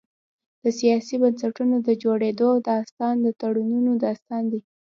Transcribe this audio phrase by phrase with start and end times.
[0.63, 4.61] د سیاسي بنسټونو د جوړېدو داستان د تړونونو داستان دی.